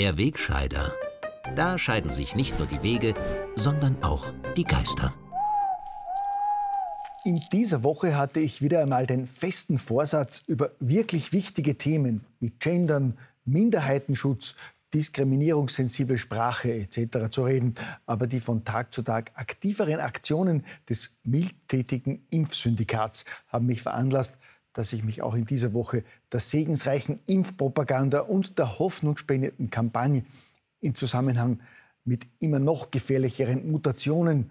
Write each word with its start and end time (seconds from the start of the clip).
Der 0.00 0.16
Wegscheider. 0.16 0.94
Da 1.56 1.76
scheiden 1.76 2.10
sich 2.10 2.34
nicht 2.34 2.58
nur 2.58 2.66
die 2.66 2.82
Wege, 2.82 3.12
sondern 3.54 4.02
auch 4.02 4.32
die 4.56 4.64
Geister. 4.64 5.12
In 7.26 7.38
dieser 7.52 7.84
Woche 7.84 8.16
hatte 8.16 8.40
ich 8.40 8.62
wieder 8.62 8.80
einmal 8.80 9.06
den 9.06 9.26
festen 9.26 9.76
Vorsatz, 9.76 10.42
über 10.46 10.70
wirklich 10.80 11.34
wichtige 11.34 11.76
Themen 11.76 12.24
wie 12.38 12.48
Gendern, 12.48 13.18
Minderheitenschutz, 13.44 14.54
diskriminierungssensible 14.94 16.16
Sprache 16.16 16.72
etc. 16.72 17.28
zu 17.30 17.44
reden. 17.44 17.74
Aber 18.06 18.26
die 18.26 18.40
von 18.40 18.64
Tag 18.64 18.94
zu 18.94 19.02
Tag 19.02 19.32
aktiveren 19.34 20.00
Aktionen 20.00 20.64
des 20.88 21.10
mildtätigen 21.24 22.26
Impfsyndikats 22.30 23.26
haben 23.48 23.66
mich 23.66 23.82
veranlasst, 23.82 24.38
dass 24.72 24.92
ich 24.92 25.02
mich 25.02 25.22
auch 25.22 25.34
in 25.34 25.44
dieser 25.44 25.72
Woche 25.72 26.04
der 26.32 26.40
segensreichen 26.40 27.20
Impfpropaganda 27.26 28.20
und 28.20 28.58
der 28.58 28.78
hoffnungsspendenden 28.78 29.70
Kampagne 29.70 30.24
in 30.80 30.94
Zusammenhang 30.94 31.60
mit 32.04 32.26
immer 32.38 32.58
noch 32.58 32.90
gefährlicheren 32.90 33.70
Mutationen 33.70 34.50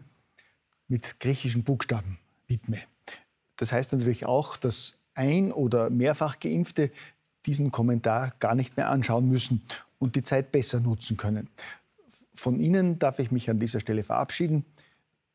mit 0.87 1.19
griechischen 1.19 1.63
Buchstaben 1.63 2.19
widme. 2.47 2.79
Das 3.55 3.71
heißt 3.71 3.93
natürlich 3.93 4.25
auch, 4.25 4.57
dass 4.57 4.95
ein- 5.13 5.51
oder 5.51 5.89
mehrfach 5.89 6.39
Geimpfte 6.39 6.91
diesen 7.45 7.71
Kommentar 7.71 8.33
gar 8.39 8.55
nicht 8.55 8.77
mehr 8.77 8.89
anschauen 8.89 9.27
müssen 9.29 9.61
und 9.97 10.15
die 10.15 10.23
Zeit 10.23 10.51
besser 10.51 10.79
nutzen 10.79 11.17
können. 11.17 11.49
Von 12.33 12.59
Ihnen 12.59 12.99
darf 12.99 13.19
ich 13.19 13.31
mich 13.31 13.49
an 13.49 13.57
dieser 13.57 13.79
Stelle 13.79 14.03
verabschieden. 14.03 14.65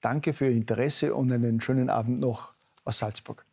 Danke 0.01 0.33
für 0.33 0.47
Ihr 0.47 0.56
Interesse 0.56 1.14
und 1.14 1.30
einen 1.33 1.61
schönen 1.61 1.91
Abend 1.91 2.19
noch 2.19 2.55
aus 2.84 2.98
Salzburg. 2.98 3.44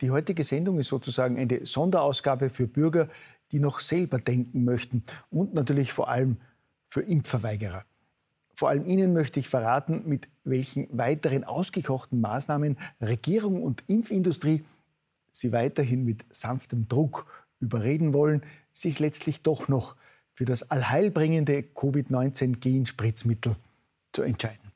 Die 0.00 0.10
heutige 0.10 0.44
Sendung 0.44 0.78
ist 0.78 0.88
sozusagen 0.88 1.38
eine 1.38 1.66
Sonderausgabe 1.66 2.50
für 2.50 2.66
Bürger, 2.66 3.08
die 3.52 3.58
noch 3.58 3.80
selber 3.80 4.18
denken 4.18 4.64
möchten 4.64 5.04
und 5.30 5.54
natürlich 5.54 5.92
vor 5.92 6.08
allem 6.08 6.38
für 6.88 7.02
Impfverweigerer. 7.02 7.84
Vor 8.54 8.68
allem 8.68 8.84
Ihnen 8.86 9.12
möchte 9.12 9.40
ich 9.40 9.48
verraten, 9.48 10.02
mit 10.06 10.28
welchen 10.44 10.86
weiteren 10.96 11.44
ausgekochten 11.44 12.20
Maßnahmen 12.20 12.76
Regierung 13.00 13.62
und 13.62 13.82
Impfindustrie 13.86 14.64
Sie 15.32 15.52
weiterhin 15.52 16.04
mit 16.04 16.24
sanftem 16.30 16.88
Druck 16.88 17.46
überreden 17.60 18.12
wollen, 18.12 18.42
sich 18.72 18.98
letztlich 18.98 19.40
doch 19.40 19.68
noch 19.68 19.96
für 20.32 20.44
das 20.44 20.70
allheilbringende 20.70 21.62
Covid-19-Genspritzmittel 21.62 23.56
zu 24.12 24.22
entscheiden. 24.22 24.72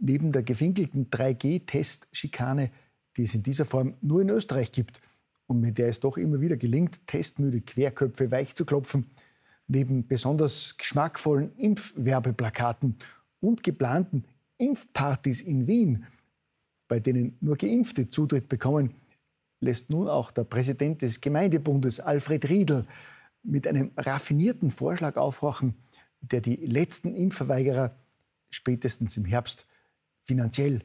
Neben 0.00 0.32
der 0.32 0.42
gefinkelten 0.42 1.10
3G-Test-Schikane, 1.10 2.70
die 3.16 3.24
es 3.24 3.34
in 3.34 3.42
dieser 3.42 3.64
Form 3.64 3.94
nur 4.00 4.22
in 4.22 4.28
Österreich 4.28 4.72
gibt 4.72 5.00
und 5.46 5.60
mit 5.60 5.78
der 5.78 5.88
es 5.88 6.00
doch 6.00 6.16
immer 6.16 6.40
wieder 6.40 6.56
gelingt, 6.56 7.06
testmüde 7.06 7.60
Querköpfe 7.60 8.30
weich 8.30 8.54
zu 8.54 8.64
klopfen, 8.64 9.10
neben 9.66 10.06
besonders 10.06 10.76
geschmackvollen 10.76 11.54
Impfwerbeplakaten 11.56 12.96
und 13.40 13.62
geplanten 13.62 14.24
Impfpartys 14.58 15.42
in 15.42 15.66
Wien, 15.66 16.06
bei 16.88 17.00
denen 17.00 17.36
nur 17.40 17.56
Geimpfte 17.56 18.08
Zutritt 18.08 18.48
bekommen, 18.48 18.94
lässt 19.60 19.90
nun 19.90 20.08
auch 20.08 20.30
der 20.30 20.44
Präsident 20.44 21.02
des 21.02 21.20
Gemeindebundes, 21.20 22.00
Alfred 22.00 22.48
Riedl, 22.48 22.86
mit 23.42 23.66
einem 23.66 23.92
raffinierten 23.96 24.70
Vorschlag 24.70 25.16
aufhorchen, 25.16 25.74
der 26.20 26.40
die 26.40 26.56
letzten 26.56 27.14
Impfverweigerer 27.14 27.96
spätestens 28.50 29.16
im 29.16 29.24
Herbst 29.24 29.66
finanziell 30.20 30.82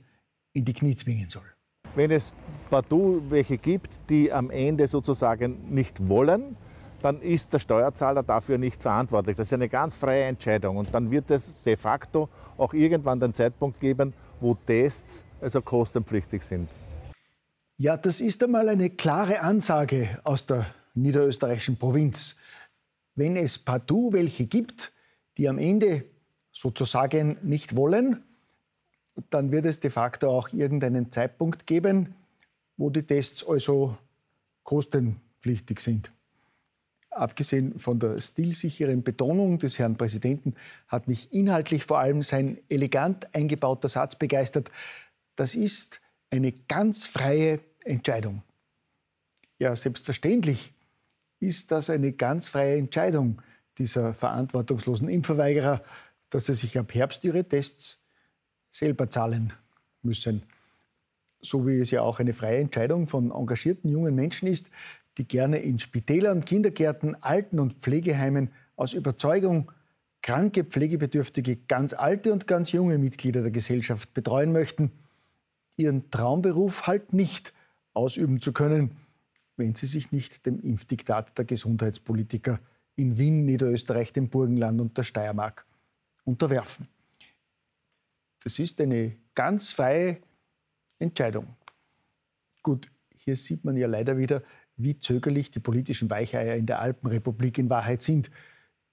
in 0.53 0.65
die 0.65 0.73
Knie 0.73 0.95
zwingen 0.95 1.29
soll. 1.29 1.56
Wenn 1.97 2.11
es 2.11 2.31
partout 2.69 3.23
welche 3.29 3.57
gibt, 3.57 3.89
die 4.07 4.31
am 4.31 4.51
Ende 4.51 4.87
sozusagen 4.87 5.73
nicht 5.73 6.07
wollen, 6.07 6.55
dann 7.01 7.23
ist 7.23 7.51
der 7.53 7.57
Steuerzahler 7.57 8.21
dafür 8.21 8.59
nicht 8.59 8.83
verantwortlich. 8.83 9.35
Das 9.35 9.47
ist 9.47 9.53
eine 9.53 9.67
ganz 9.67 9.95
freie 9.95 10.25
Entscheidung. 10.25 10.77
Und 10.77 10.93
dann 10.93 11.09
wird 11.09 11.31
es 11.31 11.55
de 11.65 11.75
facto 11.75 12.29
auch 12.55 12.75
irgendwann 12.75 13.19
den 13.19 13.33
Zeitpunkt 13.33 13.79
geben, 13.79 14.13
wo 14.39 14.53
Tests 14.53 15.25
also 15.41 15.59
kostenpflichtig 15.59 16.43
sind. 16.43 16.69
Ja, 17.77 17.97
das 17.97 18.21
ist 18.21 18.43
einmal 18.43 18.69
eine 18.69 18.91
klare 18.91 19.41
Ansage 19.41 20.19
aus 20.23 20.45
der 20.45 20.67
niederösterreichischen 20.93 21.77
Provinz. 21.77 22.35
Wenn 23.15 23.35
es 23.35 23.57
partout 23.57 24.13
welche 24.13 24.45
gibt, 24.45 24.93
die 25.39 25.49
am 25.49 25.57
Ende 25.57 26.03
sozusagen 26.51 27.39
nicht 27.41 27.75
wollen, 27.75 28.23
dann 29.29 29.51
wird 29.51 29.65
es 29.65 29.79
de 29.79 29.89
facto 29.89 30.29
auch 30.29 30.49
irgendeinen 30.53 31.11
Zeitpunkt 31.11 31.65
geben, 31.65 32.15
wo 32.77 32.89
die 32.89 33.03
Tests 33.03 33.45
also 33.47 33.97
kostenpflichtig 34.63 35.79
sind. 35.79 36.11
Abgesehen 37.09 37.79
von 37.79 37.97
der 37.97 38.21
stilsicheren 38.21 39.01
Betonung 39.01 39.57
des 39.57 39.79
Herrn 39.79 39.97
Präsidenten 39.97 40.53
hat 40.87 41.07
mich 41.07 41.33
inhaltlich 41.33 41.83
vor 41.83 41.99
allem 41.99 42.21
sein 42.21 42.59
elegant 42.69 43.33
eingebauter 43.33 43.89
Satz 43.89 44.15
begeistert. 44.15 44.69
Das 45.35 45.55
ist 45.55 45.99
eine 46.29 46.51
ganz 46.51 47.07
freie 47.07 47.59
Entscheidung. 47.83 48.43
Ja, 49.57 49.75
selbstverständlich 49.75 50.73
ist 51.39 51.71
das 51.71 51.89
eine 51.89 52.11
ganz 52.11 52.49
freie 52.49 52.77
Entscheidung 52.77 53.41
dieser 53.79 54.13
verantwortungslosen 54.13 55.09
Impfverweigerer, 55.09 55.81
dass 56.29 56.47
sie 56.47 56.53
sich 56.53 56.77
ab 56.77 56.93
Herbst 56.93 57.23
ihre 57.23 57.43
Tests 57.45 57.99
selber 58.77 59.09
zahlen 59.09 59.53
müssen. 60.01 60.43
So 61.41 61.67
wie 61.67 61.79
es 61.79 61.91
ja 61.91 62.01
auch 62.01 62.19
eine 62.19 62.33
freie 62.33 62.59
Entscheidung 62.59 63.07
von 63.07 63.31
engagierten 63.31 63.89
jungen 63.89 64.15
Menschen 64.15 64.47
ist, 64.47 64.69
die 65.17 65.27
gerne 65.27 65.59
in 65.59 65.79
Spitälern, 65.79 66.45
Kindergärten, 66.45 67.15
Alten- 67.21 67.59
und 67.59 67.73
Pflegeheimen 67.75 68.51
aus 68.75 68.93
Überzeugung 68.93 69.71
kranke, 70.21 70.63
pflegebedürftige, 70.63 71.55
ganz 71.55 71.93
alte 71.93 72.33
und 72.33 72.47
ganz 72.47 72.71
junge 72.71 72.97
Mitglieder 72.97 73.41
der 73.41 73.51
Gesellschaft 73.51 74.13
betreuen 74.13 74.51
möchten, 74.51 74.91
ihren 75.77 76.09
Traumberuf 76.11 76.87
halt 76.87 77.13
nicht 77.13 77.53
ausüben 77.93 78.41
zu 78.41 78.51
können, 78.51 78.97
wenn 79.55 79.73
sie 79.73 79.85
sich 79.85 80.11
nicht 80.11 80.45
dem 80.45 80.59
Impfdiktat 80.59 81.37
der 81.37 81.45
Gesundheitspolitiker 81.45 82.59
in 82.95 83.17
Wien, 83.17 83.45
Niederösterreich, 83.45 84.11
dem 84.13 84.29
Burgenland 84.29 84.81
und 84.81 84.97
der 84.97 85.03
Steiermark 85.03 85.65
unterwerfen. 86.25 86.87
Das 88.47 88.59
ist 88.59 88.79
eine 88.79 89.17
ganz 89.35 89.73
freie 89.73 90.21
Entscheidung. 90.99 91.57
Gut, 92.63 92.89
hier 93.13 93.35
sieht 93.35 93.65
man 93.65 93.75
ja 93.75 93.87
leider 93.87 94.17
wieder, 94.17 94.41
wie 94.77 94.97
zögerlich 94.97 95.51
die 95.51 95.59
politischen 95.59 96.09
Weicheier 96.09 96.55
in 96.55 96.65
der 96.65 96.79
Alpenrepublik 96.79 97.57
in 97.57 97.69
Wahrheit 97.69 98.01
sind, 98.01 98.31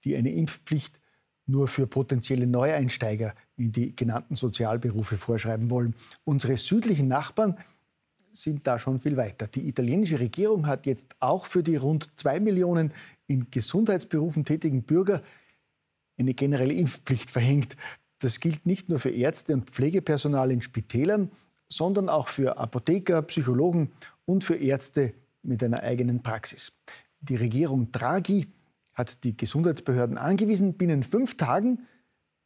die 0.03 0.17
eine 0.17 0.33
Impfpflicht 0.33 0.99
nur 1.45 1.69
für 1.69 1.87
potenzielle 1.87 2.47
Neueinsteiger 2.47 3.33
in 3.55 3.71
die 3.71 3.95
genannten 3.95 4.35
Sozialberufe 4.35 5.15
vorschreiben 5.15 5.69
wollen. 5.69 5.95
Unsere 6.25 6.57
südlichen 6.57 7.07
Nachbarn 7.07 7.57
sind 8.33 8.67
da 8.67 8.77
schon 8.77 8.99
viel 8.99 9.15
weiter. 9.15 9.47
Die 9.47 9.69
italienische 9.69 10.19
Regierung 10.19 10.67
hat 10.67 10.85
jetzt 10.85 11.15
auch 11.21 11.45
für 11.45 11.63
die 11.63 11.77
rund 11.77 12.09
zwei 12.19 12.41
Millionen 12.41 12.93
in 13.25 13.49
Gesundheitsberufen 13.51 14.43
tätigen 14.43 14.83
Bürger 14.83 15.23
eine 16.17 16.33
generelle 16.33 16.73
Impfpflicht 16.73 17.31
verhängt. 17.31 17.77
Das 18.25 18.39
gilt 18.39 18.65
nicht 18.65 18.89
nur 18.89 18.97
für 18.97 19.11
Ärzte 19.11 19.53
und 19.53 19.69
Pflegepersonal 19.69 20.49
in 20.49 20.63
Spitälern, 20.63 21.29
sondern 21.69 22.09
auch 22.09 22.27
für 22.27 22.57
Apotheker, 22.57 23.21
Psychologen 23.21 23.91
und 24.25 24.43
für 24.43 24.55
Ärzte 24.55 25.13
mit 25.43 25.63
einer 25.63 25.83
eigenen 25.83 26.23
Praxis. 26.23 26.71
Die 27.21 27.35
Regierung 27.35 27.91
Draghi 27.91 28.47
hat 28.95 29.23
die 29.23 29.37
Gesundheitsbehörden 29.37 30.17
angewiesen, 30.17 30.73
binnen 30.73 31.03
fünf 31.03 31.37
Tagen 31.37 31.85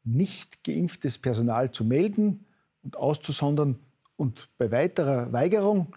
nicht 0.04 0.66
geimpftes 0.66 1.18
Personal 1.18 1.72
zu 1.72 1.86
melden 1.86 2.46
und 2.84 2.98
auszusondern 2.98 3.80
und 4.18 4.50
bei 4.58 4.72
weiterer 4.72 5.32
Weigerung 5.32 5.96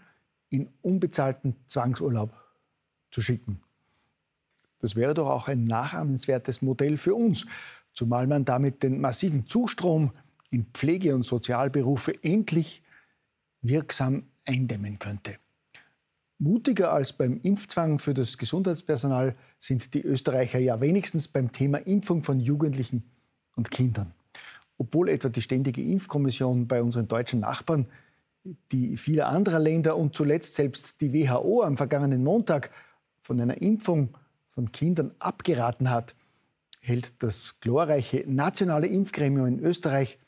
in 0.49 0.69
unbezahlten 0.83 1.57
Zwangsurlaub 1.67 2.33
zu 3.11 3.21
schicken. 3.21 3.61
Das 4.79 4.95
wäre 4.95 5.15
doch 5.15 5.29
auch 5.29 5.49
ein 5.49 5.65
nachahmenswertes 5.65 6.63
Modell 6.63 6.99
für 6.99 7.17
uns, 7.17 7.47
zumal 7.93 8.27
man 8.27 8.45
damit 8.45 8.83
den 8.83 9.01
massiven 9.01 9.47
Zustrom 9.47 10.13
in 10.51 10.67
Pflege- 10.73 11.15
und 11.15 11.25
Sozialberufe 11.25 12.13
endlich 12.23 12.83
wirksam 13.63 14.25
eindämmen 14.45 14.99
könnte. 14.99 15.37
Mutiger 16.39 16.93
als 16.93 17.13
beim 17.13 17.39
Impfzwang 17.43 18.01
für 18.01 18.15
das 18.15 18.37
Gesundheitspersonal 18.37 19.35
sind 19.59 19.95
die 19.95 20.03
Österreicher 20.03 20.59
ja 20.59 20.81
wenigstens 20.81 21.29
beim 21.29 21.53
Thema 21.53 21.79
Impfung 21.79 22.23
von 22.23 22.41
Jugendlichen 22.41 23.05
und 23.55 23.71
Kindern. 23.71 24.13
Obwohl 24.77 25.09
etwa 25.09 25.29
die 25.29 25.43
Ständige 25.43 25.83
Impfkommission 25.83 26.67
bei 26.67 26.83
unseren 26.83 27.07
deutschen 27.07 27.41
Nachbarn 27.41 27.87
die 28.73 28.97
vieler 28.97 29.29
anderer 29.29 29.61
Länder 29.61 29.97
und 29.97 30.15
zuletzt 30.15 30.55
selbst 30.55 31.01
die 31.01 31.13
WHO 31.13 31.63
am 31.63 31.77
vergangenen 31.77 32.25
Montag 32.25 32.71
von 33.21 33.41
einer 33.41 33.63
Impfung 33.63 34.17
von 34.49 34.73
Kindern 34.73 35.13
abgeraten 35.19 35.91
hat, 35.91 36.15
hält 36.83 37.23
das 37.23 37.61
glorreiche 37.61 38.25
nationale 38.27 38.89
Impfgremium 38.89 39.47
in 39.47 39.61
Österreich 39.61 40.19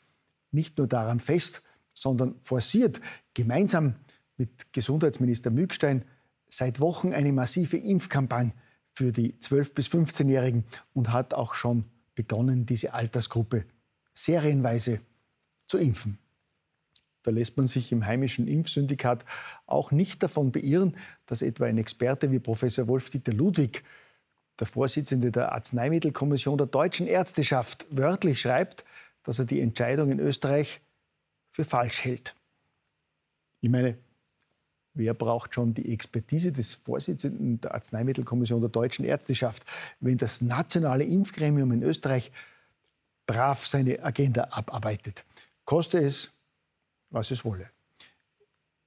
nicht 0.51 0.77
nur 0.77 0.87
daran 0.87 1.19
fest, 1.19 1.61
sondern 1.93 2.35
forciert 2.39 3.01
gemeinsam 3.33 3.95
mit 4.37 4.73
Gesundheitsminister 4.73 5.51
Mückstein 5.51 6.05
seit 6.47 6.79
Wochen 6.79 7.13
eine 7.13 7.33
massive 7.33 7.77
Impfkampagne 7.77 8.53
für 8.93 9.11
die 9.11 9.33
12- 9.33 9.73
bis 9.73 9.87
15-Jährigen 9.89 10.63
und 10.93 11.11
hat 11.11 11.33
auch 11.33 11.53
schon 11.53 11.85
begonnen, 12.15 12.65
diese 12.65 12.93
Altersgruppe 12.93 13.65
serienweise 14.13 15.01
zu 15.67 15.77
impfen. 15.77 16.17
Da 17.23 17.31
lässt 17.31 17.57
man 17.57 17.67
sich 17.67 17.91
im 17.91 18.05
heimischen 18.05 18.47
Impfsyndikat 18.47 19.25
auch 19.65 19.91
nicht 19.91 20.23
davon 20.23 20.51
beirren, 20.51 20.95
dass 21.25 21.41
etwa 21.41 21.65
ein 21.65 21.77
Experte 21.77 22.31
wie 22.31 22.39
Professor 22.39 22.87
Wolf-Dieter 22.87 23.33
Ludwig, 23.33 23.83
der 24.59 24.67
Vorsitzende 24.67 25.31
der 25.31 25.51
Arzneimittelkommission 25.51 26.57
der 26.57 26.67
deutschen 26.67 27.07
Ärzteschaft, 27.07 27.85
wörtlich 27.89 28.39
schreibt, 28.39 28.85
dass 29.23 29.39
er 29.39 29.45
die 29.45 29.61
Entscheidung 29.61 30.11
in 30.11 30.19
Österreich 30.19 30.81
für 31.51 31.65
falsch 31.65 32.03
hält. 32.03 32.35
Ich 33.61 33.69
meine, 33.69 33.97
Wer 34.95 35.13
braucht 35.13 35.53
schon 35.53 35.73
die 35.73 35.91
Expertise 35.91 36.53
des 36.53 36.73
Vorsitzenden 36.75 37.59
der 37.59 37.73
Arzneimittelkommission 37.73 38.61
der 38.61 38.69
deutschen 38.69 39.03
Ärzteschaft, 39.03 39.65
wenn 39.99 40.17
das 40.17 40.41
nationale 40.41 41.03
Impfgremium 41.03 41.73
in 41.73 41.83
Österreich 41.83 42.31
brav 43.25 43.67
seine 43.67 44.01
Agenda 44.01 44.45
abarbeitet? 44.51 45.25
Koste 45.65 45.99
es, 45.99 46.31
was 47.09 47.29
es 47.29 47.43
wolle. 47.43 47.69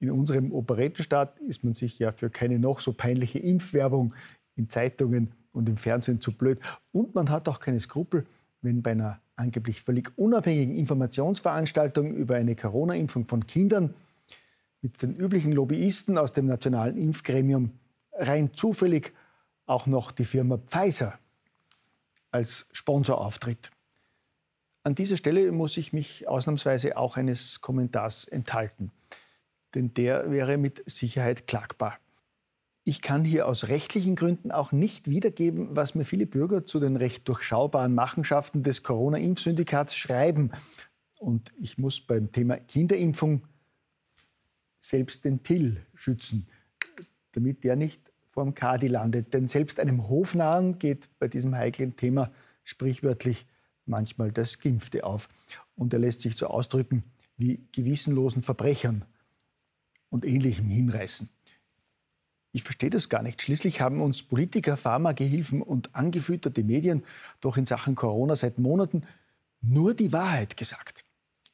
In 0.00 0.10
unserem 0.10 0.50
Operettenstaat 0.50 1.38
ist 1.40 1.62
man 1.62 1.74
sich 1.74 1.98
ja 1.98 2.10
für 2.12 2.30
keine 2.30 2.58
noch 2.58 2.80
so 2.80 2.94
peinliche 2.94 3.38
Impfwerbung 3.40 4.14
in 4.56 4.70
Zeitungen 4.70 5.34
und 5.52 5.68
im 5.68 5.76
Fernsehen 5.76 6.20
zu 6.20 6.32
blöd. 6.32 6.58
Und 6.92 7.14
man 7.14 7.30
hat 7.30 7.48
auch 7.48 7.60
keine 7.60 7.80
Skrupel, 7.80 8.26
wenn 8.62 8.82
bei 8.82 8.92
einer 8.92 9.20
angeblich 9.36 9.82
völlig 9.82 10.16
unabhängigen 10.16 10.74
Informationsveranstaltung 10.74 12.14
über 12.14 12.36
eine 12.36 12.56
Corona-Impfung 12.56 13.24
von 13.24 13.46
Kindern 13.46 13.94
mit 14.82 15.02
den 15.02 15.16
üblichen 15.16 15.52
Lobbyisten 15.52 16.18
aus 16.18 16.32
dem 16.32 16.46
nationalen 16.46 16.96
Impfgremium 16.96 17.72
rein 18.12 18.52
zufällig 18.54 19.12
auch 19.66 19.86
noch 19.86 20.10
die 20.10 20.24
Firma 20.24 20.58
Pfizer 20.58 21.18
als 22.30 22.68
Sponsor 22.72 23.20
auftritt. 23.20 23.70
An 24.82 24.94
dieser 24.94 25.16
Stelle 25.16 25.52
muss 25.52 25.76
ich 25.76 25.92
mich 25.92 26.28
ausnahmsweise 26.28 26.96
auch 26.96 27.16
eines 27.16 27.60
Kommentars 27.60 28.24
enthalten, 28.26 28.90
denn 29.74 29.92
der 29.94 30.30
wäre 30.30 30.56
mit 30.56 30.82
Sicherheit 30.86 31.46
klagbar. 31.46 31.98
Ich 32.88 33.02
kann 33.02 33.22
hier 33.22 33.46
aus 33.46 33.68
rechtlichen 33.68 34.16
Gründen 34.16 34.50
auch 34.50 34.72
nicht 34.72 35.10
wiedergeben, 35.10 35.76
was 35.76 35.94
mir 35.94 36.06
viele 36.06 36.24
Bürger 36.24 36.64
zu 36.64 36.80
den 36.80 36.96
recht 36.96 37.28
durchschaubaren 37.28 37.94
Machenschaften 37.94 38.62
des 38.62 38.82
Corona-Impfsyndikats 38.82 39.94
schreiben. 39.94 40.52
Und 41.18 41.52
ich 41.60 41.76
muss 41.76 42.00
beim 42.00 42.32
Thema 42.32 42.56
Kinderimpfung 42.56 43.42
selbst 44.80 45.26
den 45.26 45.42
Till 45.42 45.84
schützen, 45.92 46.48
damit 47.32 47.62
der 47.62 47.76
nicht 47.76 48.10
vorm 48.26 48.54
Kadi 48.54 48.86
landet. 48.86 49.34
Denn 49.34 49.48
selbst 49.48 49.80
einem 49.80 50.08
Hofnahen 50.08 50.78
geht 50.78 51.10
bei 51.18 51.28
diesem 51.28 51.54
heiklen 51.54 51.94
Thema 51.94 52.30
sprichwörtlich 52.64 53.46
manchmal 53.84 54.32
das 54.32 54.60
Gimpfte 54.60 55.04
auf. 55.04 55.28
Und 55.74 55.92
er 55.92 55.98
lässt 55.98 56.22
sich 56.22 56.38
so 56.38 56.46
ausdrücken 56.46 57.04
wie 57.36 57.60
gewissenlosen 57.70 58.40
Verbrechern 58.40 59.04
und 60.08 60.24
Ähnlichem 60.24 60.70
hinreißen. 60.70 61.28
Ich 62.58 62.64
verstehe 62.64 62.90
das 62.90 63.08
gar 63.08 63.22
nicht. 63.22 63.40
Schließlich 63.40 63.80
haben 63.80 64.00
uns 64.00 64.24
Politiker, 64.24 64.76
Pharmagehilfen 64.76 65.62
und 65.62 65.94
angefütterte 65.94 66.64
Medien 66.64 67.04
doch 67.40 67.56
in 67.56 67.66
Sachen 67.66 67.94
Corona 67.94 68.34
seit 68.34 68.58
Monaten 68.58 69.04
nur 69.60 69.94
die 69.94 70.12
Wahrheit 70.12 70.56
gesagt. 70.56 71.04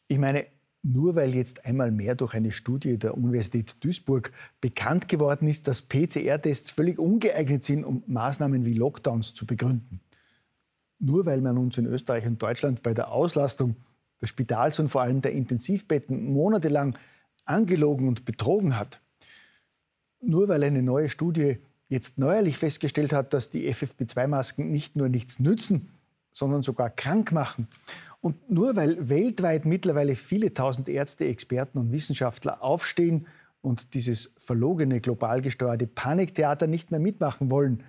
Ich 0.08 0.16
meine, 0.16 0.46
nur 0.82 1.14
weil 1.14 1.34
jetzt 1.34 1.66
einmal 1.66 1.90
mehr 1.90 2.14
durch 2.14 2.32
eine 2.32 2.52
Studie 2.52 2.96
der 2.98 3.18
Universität 3.18 3.76
Duisburg 3.80 4.32
bekannt 4.62 5.06
geworden 5.06 5.46
ist, 5.46 5.68
dass 5.68 5.82
PCR-Tests 5.82 6.70
völlig 6.70 6.98
ungeeignet 6.98 7.64
sind, 7.64 7.84
um 7.84 8.02
Maßnahmen 8.06 8.64
wie 8.64 8.72
Lockdowns 8.72 9.34
zu 9.34 9.44
begründen. 9.44 10.00
Nur 11.00 11.26
weil 11.26 11.42
man 11.42 11.58
uns 11.58 11.76
in 11.76 11.84
Österreich 11.84 12.24
und 12.24 12.42
Deutschland 12.42 12.82
bei 12.82 12.94
der 12.94 13.12
Auslastung 13.12 13.76
des 14.22 14.30
Spitals 14.30 14.78
und 14.78 14.88
vor 14.88 15.02
allem 15.02 15.20
der 15.20 15.32
Intensivbetten 15.32 16.32
monatelang 16.32 16.96
angelogen 17.44 18.08
und 18.08 18.24
betrogen 18.24 18.78
hat. 18.78 19.02
Nur 20.26 20.48
weil 20.48 20.62
eine 20.62 20.82
neue 20.82 21.08
Studie 21.08 21.58
jetzt 21.88 22.18
neuerlich 22.18 22.58
festgestellt 22.58 23.12
hat, 23.12 23.32
dass 23.32 23.50
die 23.50 23.72
FFP2-Masken 23.72 24.70
nicht 24.70 24.96
nur 24.96 25.08
nichts 25.08 25.38
nützen, 25.38 25.90
sondern 26.32 26.62
sogar 26.62 26.90
krank 26.90 27.32
machen 27.32 27.68
und 28.20 28.50
nur 28.50 28.74
weil 28.74 29.10
weltweit 29.10 29.66
mittlerweile 29.66 30.16
viele 30.16 30.54
tausend 30.54 30.88
Ärzte, 30.88 31.26
Experten 31.26 31.78
und 31.78 31.92
Wissenschaftler 31.92 32.62
aufstehen 32.62 33.26
und 33.60 33.92
dieses 33.92 34.32
verlogene, 34.38 35.00
global 35.00 35.42
gesteuerte 35.42 35.86
Paniktheater 35.86 36.66
nicht 36.66 36.90
mehr 36.90 37.00
mitmachen 37.00 37.50
wollen, 37.50 37.84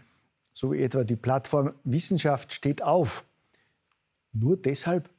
so 0.51 0.73
wie 0.73 0.81
etwa 0.81 1.05
die 1.05 1.15
Plattform 1.15 1.73
Wissenschaft 1.85 2.53
steht 2.53 2.81
auf, 2.81 3.23
nur 4.33 4.57
deshalb 4.57 5.09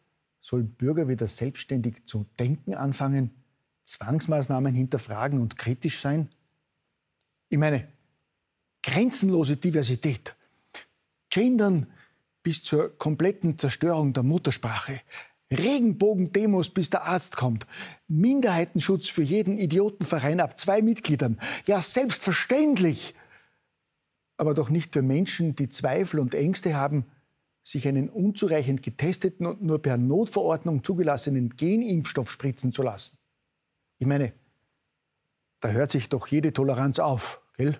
sollen 0.42 0.68
Bürger 0.68 1.08
wieder 1.08 1.26
selbstständig 1.26 2.04
zu 2.04 2.26
denken 2.38 2.74
anfangen, 2.74 3.30
Zwangsmaßnahmen 3.84 4.74
hinterfragen 4.74 5.40
und 5.40 5.56
kritisch 5.56 6.00
sein? 6.00 6.28
Ich 7.48 7.58
meine, 7.58 7.86
grenzenlose 8.82 9.56
Diversität, 9.56 10.34
Gendern 11.30 11.86
bis 12.42 12.62
zur 12.62 12.96
kompletten 12.96 13.58
Zerstörung 13.58 14.12
der 14.12 14.22
Muttersprache. 14.22 15.00
Regenbogendemos, 15.52 16.70
bis 16.70 16.90
der 16.90 17.04
Arzt 17.04 17.36
kommt. 17.36 17.66
Minderheitenschutz 18.08 19.08
für 19.08 19.22
jeden 19.22 19.58
Idiotenverein 19.58 20.40
ab 20.40 20.58
zwei 20.58 20.82
Mitgliedern. 20.82 21.38
Ja, 21.66 21.80
selbstverständlich. 21.82 23.14
Aber 24.36 24.54
doch 24.54 24.70
nicht 24.70 24.92
für 24.92 25.02
Menschen, 25.02 25.54
die 25.54 25.68
Zweifel 25.68 26.20
und 26.20 26.34
Ängste 26.34 26.74
haben, 26.74 27.06
sich 27.62 27.88
einen 27.88 28.08
unzureichend 28.08 28.82
getesteten 28.82 29.46
und 29.46 29.62
nur 29.62 29.82
per 29.82 29.96
Notverordnung 29.96 30.84
zugelassenen 30.84 31.50
Genimpfstoff 31.50 32.30
spritzen 32.30 32.72
zu 32.72 32.82
lassen. 32.82 33.18
Ich 33.98 34.06
meine, 34.06 34.32
da 35.60 35.68
hört 35.68 35.90
sich 35.90 36.08
doch 36.08 36.26
jede 36.26 36.52
Toleranz 36.52 36.98
auf, 36.98 37.40
gell? 37.56 37.78